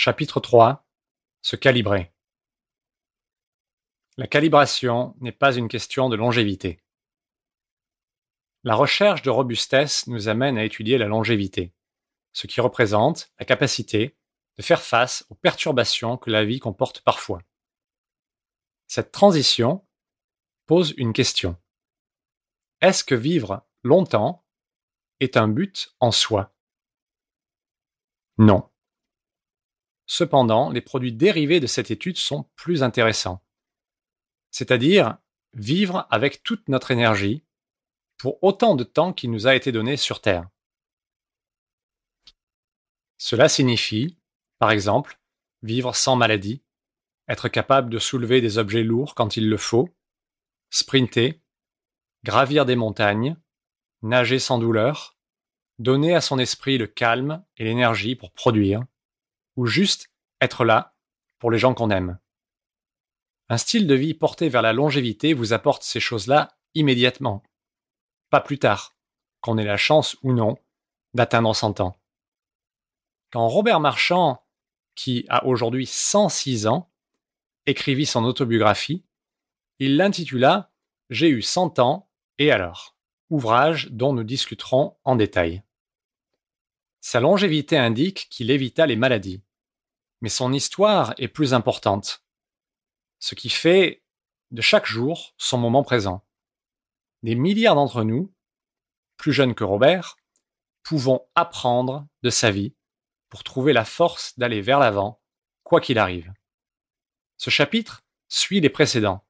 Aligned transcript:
Chapitre 0.00 0.38
3 0.38 0.86
Se 1.42 1.56
calibrer 1.56 2.12
La 4.16 4.28
calibration 4.28 5.16
n'est 5.18 5.32
pas 5.32 5.56
une 5.56 5.66
question 5.66 6.08
de 6.08 6.14
longévité. 6.14 6.84
La 8.62 8.76
recherche 8.76 9.22
de 9.22 9.30
robustesse 9.30 10.06
nous 10.06 10.28
amène 10.28 10.56
à 10.56 10.62
étudier 10.62 10.98
la 10.98 11.08
longévité, 11.08 11.74
ce 12.32 12.46
qui 12.46 12.60
représente 12.60 13.32
la 13.40 13.44
capacité 13.44 14.16
de 14.56 14.62
faire 14.62 14.82
face 14.82 15.26
aux 15.30 15.34
perturbations 15.34 16.16
que 16.16 16.30
la 16.30 16.44
vie 16.44 16.60
comporte 16.60 17.00
parfois. 17.00 17.42
Cette 18.86 19.10
transition 19.10 19.84
pose 20.66 20.94
une 20.96 21.12
question. 21.12 21.60
Est-ce 22.82 23.02
que 23.02 23.16
vivre 23.16 23.66
longtemps 23.82 24.46
est 25.18 25.36
un 25.36 25.48
but 25.48 25.92
en 25.98 26.12
soi? 26.12 26.54
Non. 28.38 28.67
Cependant, 30.10 30.70
les 30.70 30.80
produits 30.80 31.12
dérivés 31.12 31.60
de 31.60 31.66
cette 31.66 31.90
étude 31.90 32.16
sont 32.16 32.48
plus 32.56 32.82
intéressants. 32.82 33.44
C'est-à-dire 34.50 35.18
vivre 35.52 36.06
avec 36.10 36.42
toute 36.42 36.66
notre 36.68 36.90
énergie 36.90 37.44
pour 38.16 38.42
autant 38.42 38.74
de 38.74 38.84
temps 38.84 39.12
qu'il 39.12 39.30
nous 39.30 39.46
a 39.46 39.54
été 39.54 39.70
donné 39.70 39.98
sur 39.98 40.22
Terre. 40.22 40.48
Cela 43.18 43.50
signifie, 43.50 44.18
par 44.58 44.70
exemple, 44.70 45.20
vivre 45.62 45.94
sans 45.94 46.16
maladie, 46.16 46.62
être 47.28 47.50
capable 47.50 47.90
de 47.90 47.98
soulever 47.98 48.40
des 48.40 48.56
objets 48.56 48.84
lourds 48.84 49.14
quand 49.14 49.36
il 49.36 49.50
le 49.50 49.58
faut, 49.58 49.90
sprinter, 50.70 51.42
gravir 52.24 52.64
des 52.64 52.76
montagnes, 52.76 53.36
nager 54.00 54.38
sans 54.38 54.58
douleur, 54.58 55.18
donner 55.78 56.14
à 56.14 56.22
son 56.22 56.38
esprit 56.38 56.78
le 56.78 56.86
calme 56.86 57.44
et 57.58 57.64
l'énergie 57.64 58.16
pour 58.16 58.32
produire, 58.32 58.84
ou 59.58 59.66
juste 59.66 60.12
être 60.40 60.64
là 60.64 60.94
pour 61.40 61.50
les 61.50 61.58
gens 61.58 61.74
qu'on 61.74 61.90
aime. 61.90 62.20
Un 63.48 63.58
style 63.58 63.88
de 63.88 63.94
vie 63.94 64.14
porté 64.14 64.48
vers 64.48 64.62
la 64.62 64.72
longévité 64.72 65.34
vous 65.34 65.52
apporte 65.52 65.82
ces 65.82 65.98
choses-là 65.98 66.56
immédiatement, 66.74 67.42
pas 68.30 68.40
plus 68.40 68.60
tard, 68.60 68.94
qu'on 69.40 69.58
ait 69.58 69.64
la 69.64 69.76
chance 69.76 70.16
ou 70.22 70.32
non 70.32 70.58
d'atteindre 71.12 71.52
100 71.52 71.80
ans. 71.80 72.00
Quand 73.32 73.48
Robert 73.48 73.80
Marchand, 73.80 74.46
qui 74.94 75.26
a 75.28 75.44
aujourd'hui 75.44 75.86
106 75.86 76.68
ans, 76.68 76.92
écrivit 77.66 78.06
son 78.06 78.24
autobiographie, 78.24 79.04
il 79.80 79.96
l'intitula 79.96 80.70
J'ai 81.10 81.30
eu 81.30 81.42
100 81.42 81.80
ans 81.80 82.08
et 82.38 82.52
alors, 82.52 82.96
ouvrage 83.28 83.88
dont 83.90 84.12
nous 84.12 84.22
discuterons 84.22 84.96
en 85.02 85.16
détail. 85.16 85.64
Sa 87.00 87.18
longévité 87.18 87.76
indique 87.76 88.28
qu'il 88.30 88.52
évita 88.52 88.86
les 88.86 88.96
maladies 88.96 89.42
mais 90.20 90.28
son 90.28 90.52
histoire 90.52 91.14
est 91.18 91.28
plus 91.28 91.54
importante. 91.54 92.24
Ce 93.18 93.34
qui 93.34 93.48
fait 93.48 94.02
de 94.50 94.62
chaque 94.62 94.86
jour 94.86 95.34
son 95.36 95.58
moment 95.58 95.82
présent. 95.82 96.24
Des 97.22 97.34
milliards 97.34 97.74
d'entre 97.74 98.04
nous, 98.04 98.32
plus 99.16 99.32
jeunes 99.32 99.54
que 99.54 99.64
Robert, 99.64 100.16
pouvons 100.82 101.26
apprendre 101.34 102.06
de 102.22 102.30
sa 102.30 102.50
vie 102.50 102.74
pour 103.28 103.44
trouver 103.44 103.72
la 103.72 103.84
force 103.84 104.38
d'aller 104.38 104.60
vers 104.60 104.78
l'avant, 104.78 105.20
quoi 105.62 105.80
qu'il 105.80 105.98
arrive. 105.98 106.32
Ce 107.36 107.50
chapitre 107.50 108.02
suit 108.28 108.60
les 108.60 108.70
précédents. 108.70 109.24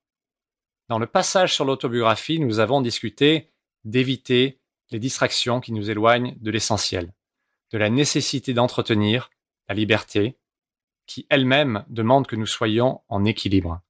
Dans 0.89 0.98
le 0.98 1.06
passage 1.06 1.55
sur 1.55 1.64
l'autobiographie, 1.64 2.39
nous 2.39 2.61
avons 2.61 2.81
discuté 2.81 3.50
d'éviter 3.84 4.61
les 4.91 4.98
distractions 4.98 5.61
qui 5.61 5.72
nous 5.72 5.91
éloignent 5.91 6.36
de 6.41 6.50
l'essentiel, 6.50 7.12
de 7.72 7.78
la 7.78 7.91
nécessité 7.91 8.55
d'entretenir 8.55 9.31
la 9.69 9.75
liberté, 9.75 10.39
qui 11.09 11.27
elle-même 11.31 11.84
demande 11.89 12.28
que 12.28 12.37
nous 12.37 12.47
soyons 12.47 13.03
en 13.09 13.25
équilibre. 13.25 13.81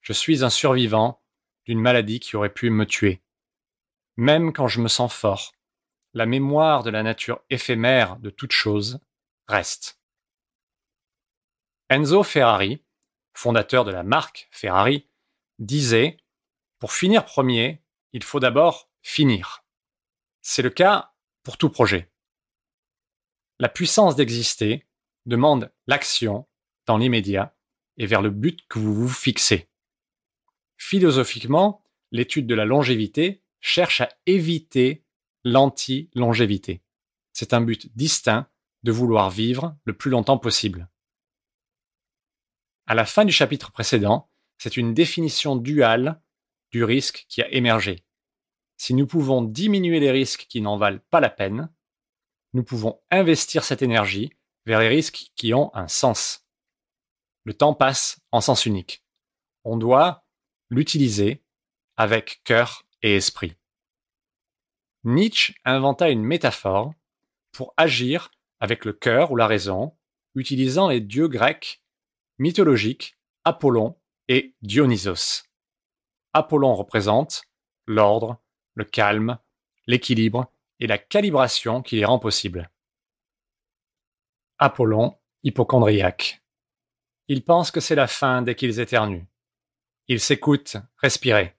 Je 0.00 0.14
suis 0.14 0.44
un 0.44 0.48
survivant 0.48 1.20
d'une 1.66 1.80
maladie 1.80 2.20
qui 2.20 2.36
aurait 2.36 2.54
pu 2.54 2.70
me 2.70 2.86
tuer. 2.86 3.20
Même 4.16 4.52
quand 4.52 4.68
je 4.68 4.80
me 4.80 4.88
sens 4.88 5.12
fort, 5.12 5.52
la 6.14 6.24
mémoire 6.24 6.84
de 6.84 6.90
la 6.90 7.02
nature 7.02 7.42
éphémère 7.50 8.16
de 8.18 8.30
toute 8.30 8.52
chose 8.52 9.00
reste. 9.48 10.00
Enzo 11.90 12.22
Ferrari, 12.22 12.84
fondateur 13.34 13.84
de 13.84 13.90
la 13.90 14.04
marque 14.04 14.48
Ferrari, 14.52 15.08
disait 15.58 16.18
Pour 16.78 16.92
finir 16.92 17.24
premier, 17.24 17.82
il 18.12 18.22
faut 18.22 18.40
d'abord 18.40 18.88
finir. 19.02 19.64
C'est 20.42 20.62
le 20.62 20.70
cas 20.70 21.12
pour 21.42 21.58
tout 21.58 21.70
projet. 21.70 22.12
La 23.58 23.68
puissance 23.68 24.14
d'exister 24.14 24.86
demande 25.26 25.72
l'action 25.86 26.46
dans 26.86 26.98
l'immédiat 26.98 27.56
et 27.96 28.06
vers 28.06 28.22
le 28.22 28.30
but 28.30 28.66
que 28.68 28.78
vous 28.78 28.94
vous 28.94 29.08
fixez. 29.08 29.68
Philosophiquement, 30.76 31.84
l'étude 32.10 32.46
de 32.46 32.54
la 32.54 32.64
longévité 32.64 33.42
cherche 33.60 34.00
à 34.00 34.08
éviter 34.26 35.04
l'anti-longévité. 35.44 36.82
C'est 37.32 37.54
un 37.54 37.60
but 37.60 37.94
distinct 37.96 38.48
de 38.82 38.92
vouloir 38.92 39.30
vivre 39.30 39.76
le 39.84 39.96
plus 39.96 40.10
longtemps 40.10 40.38
possible. 40.38 40.88
À 42.86 42.94
la 42.94 43.06
fin 43.06 43.24
du 43.24 43.32
chapitre 43.32 43.72
précédent, 43.72 44.30
c'est 44.58 44.76
une 44.76 44.94
définition 44.94 45.56
duale 45.56 46.20
du 46.70 46.84
risque 46.84 47.24
qui 47.28 47.40
a 47.40 47.50
émergé. 47.50 48.04
Si 48.76 48.94
nous 48.94 49.06
pouvons 49.06 49.42
diminuer 49.42 50.00
les 50.00 50.10
risques 50.10 50.46
qui 50.48 50.60
n'en 50.60 50.76
valent 50.76 51.00
pas 51.10 51.20
la 51.20 51.30
peine, 51.30 51.72
nous 52.52 52.62
pouvons 52.62 53.00
investir 53.10 53.64
cette 53.64 53.82
énergie 53.82 54.32
vers 54.66 54.80
les 54.80 54.88
risques 54.88 55.30
qui 55.36 55.54
ont 55.54 55.70
un 55.74 55.88
sens. 55.88 56.46
Le 57.44 57.54
temps 57.54 57.74
passe 57.74 58.20
en 58.32 58.40
sens 58.40 58.66
unique. 58.66 59.04
On 59.64 59.76
doit 59.76 60.24
l'utiliser 60.70 61.42
avec 61.96 62.40
cœur 62.44 62.86
et 63.02 63.16
esprit. 63.16 63.56
Nietzsche 65.04 65.54
inventa 65.64 66.10
une 66.10 66.22
métaphore 66.22 66.94
pour 67.52 67.74
agir 67.76 68.30
avec 68.60 68.84
le 68.84 68.94
cœur 68.94 69.30
ou 69.30 69.36
la 69.36 69.46
raison, 69.46 69.94
utilisant 70.34 70.88
les 70.88 71.00
dieux 71.00 71.28
grecs 71.28 71.82
mythologiques 72.38 73.16
Apollon 73.44 73.96
et 74.28 74.54
Dionysos. 74.62 75.44
Apollon 76.32 76.74
représente 76.74 77.42
l'ordre, 77.86 78.40
le 78.74 78.84
calme, 78.84 79.38
l'équilibre 79.86 80.50
et 80.80 80.86
la 80.86 80.98
calibration 80.98 81.82
qui 81.82 81.96
les 81.96 82.04
rend 82.04 82.18
possibles. 82.18 82.70
Apollon, 84.58 85.18
hypochondriaque. 85.42 86.42
Ils 87.26 87.44
pensent 87.44 87.70
que 87.70 87.80
c'est 87.80 87.94
la 87.94 88.06
fin 88.06 88.42
dès 88.42 88.54
qu'ils 88.54 88.78
éternuent. 88.78 89.26
Ils 90.06 90.20
s'écoutent 90.20 90.76
respirer. 90.98 91.56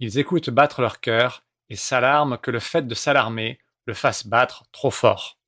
Ils 0.00 0.18
écoutent 0.18 0.50
battre 0.50 0.80
leur 0.80 1.00
cœur 1.00 1.44
et 1.68 1.76
s'alarment 1.76 2.38
que 2.38 2.50
le 2.50 2.58
fait 2.58 2.86
de 2.86 2.94
s'alarmer 2.94 3.60
le 3.86 3.94
fasse 3.94 4.26
battre 4.26 4.64
trop 4.72 4.90
fort. 4.90 5.38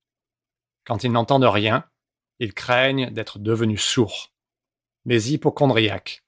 Quand 0.85 1.03
ils 1.05 1.11
n'entendent 1.11 1.45
rien, 1.45 1.89
ils 2.39 2.55
craignent 2.55 3.11
d'être 3.11 3.39
devenus 3.39 3.83
sourds. 3.83 4.33
Les 5.05 5.33
hypochondriaques. 5.33 6.25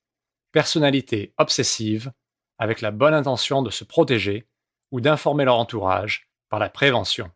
Personnalité 0.52 1.32
obsessive 1.38 2.12
avec 2.58 2.80
la 2.80 2.90
bonne 2.90 3.14
intention 3.14 3.62
de 3.62 3.70
se 3.70 3.84
protéger 3.84 4.48
ou 4.90 5.00
d'informer 5.00 5.44
leur 5.44 5.58
entourage 5.58 6.28
par 6.48 6.58
la 6.58 6.70
prévention. 6.70 7.30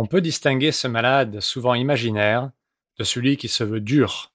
On 0.00 0.06
peut 0.06 0.20
distinguer 0.20 0.70
ce 0.70 0.86
malade 0.86 1.40
souvent 1.40 1.74
imaginaire 1.74 2.52
de 2.98 3.04
celui 3.04 3.36
qui 3.36 3.48
se 3.48 3.64
veut 3.64 3.80
dur, 3.80 4.32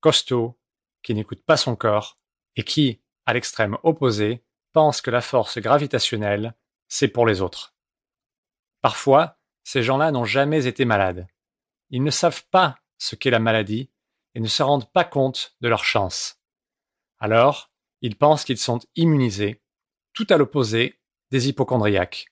costaud, 0.00 0.58
qui 1.02 1.12
n'écoute 1.12 1.44
pas 1.44 1.58
son 1.58 1.76
corps, 1.76 2.18
et 2.56 2.64
qui, 2.64 3.02
à 3.26 3.34
l'extrême 3.34 3.76
opposé, 3.82 4.42
pense 4.72 5.02
que 5.02 5.10
la 5.10 5.20
force 5.20 5.58
gravitationnelle, 5.58 6.54
c'est 6.88 7.08
pour 7.08 7.26
les 7.26 7.42
autres. 7.42 7.74
Parfois, 8.80 9.38
ces 9.64 9.82
gens-là 9.82 10.12
n'ont 10.12 10.24
jamais 10.24 10.66
été 10.66 10.86
malades. 10.86 11.26
Ils 11.90 12.02
ne 12.02 12.10
savent 12.10 12.46
pas 12.50 12.78
ce 12.96 13.14
qu'est 13.14 13.30
la 13.30 13.38
maladie 13.38 13.90
et 14.34 14.40
ne 14.40 14.48
se 14.48 14.62
rendent 14.62 14.90
pas 14.92 15.04
compte 15.04 15.54
de 15.60 15.68
leur 15.68 15.84
chance. 15.84 16.40
Alors, 17.18 17.70
ils 18.00 18.16
pensent 18.16 18.44
qu'ils 18.44 18.56
sont 18.56 18.80
immunisés, 18.96 19.62
tout 20.14 20.26
à 20.30 20.38
l'opposé 20.38 20.98
des 21.30 21.50
hypochondriaques. 21.50 22.28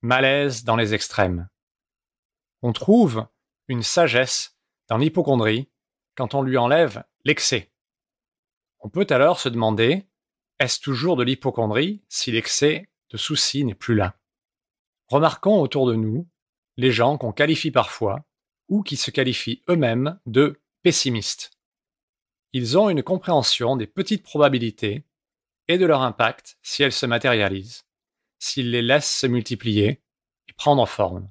Malaise 0.00 0.64
dans 0.64 0.76
les 0.76 0.94
extrêmes. 0.94 1.46
On 2.62 2.72
trouve 2.72 3.26
une 3.68 3.82
sagesse 3.82 4.56
dans 4.88 4.98
l'hypochondrie 4.98 5.70
quand 6.14 6.34
on 6.34 6.42
lui 6.42 6.58
enlève 6.58 7.04
l'excès. 7.24 7.72
On 8.80 8.88
peut 8.88 9.06
alors 9.10 9.40
se 9.40 9.48
demander, 9.48 10.06
est-ce 10.58 10.80
toujours 10.80 11.16
de 11.16 11.22
l'hypochondrie 11.22 12.02
si 12.08 12.32
l'excès 12.32 12.88
de 13.10 13.16
souci 13.16 13.64
n'est 13.64 13.74
plus 13.74 13.94
là? 13.94 14.16
Remarquons 15.08 15.60
autour 15.60 15.86
de 15.86 15.94
nous 15.94 16.28
les 16.76 16.92
gens 16.92 17.18
qu'on 17.18 17.32
qualifie 17.32 17.70
parfois 17.70 18.24
ou 18.68 18.82
qui 18.82 18.96
se 18.96 19.10
qualifient 19.10 19.62
eux-mêmes 19.68 20.20
de 20.26 20.60
pessimistes. 20.82 21.50
Ils 22.52 22.78
ont 22.78 22.90
une 22.90 23.02
compréhension 23.02 23.76
des 23.76 23.86
petites 23.86 24.22
probabilités 24.22 25.04
et 25.68 25.78
de 25.78 25.86
leur 25.86 26.02
impact 26.02 26.58
si 26.62 26.82
elles 26.82 26.92
se 26.92 27.06
matérialisent, 27.06 27.84
s'ils 28.38 28.70
les 28.70 28.82
laissent 28.82 29.18
se 29.18 29.26
multiplier 29.26 30.02
et 30.48 30.52
prendre 30.54 30.86
forme. 30.86 31.30